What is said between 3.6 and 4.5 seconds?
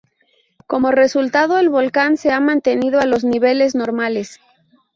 normales.